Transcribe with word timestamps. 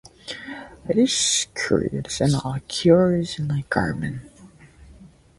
It 0.89 0.97
is 0.97 1.45
created 1.53 2.07
while 2.07 2.07
a 2.07 2.07
button 2.07 2.07
is 3.21 3.29
stitched 3.29 3.37
onto 3.39 3.51
a 3.53 3.61
garment. 3.69 4.23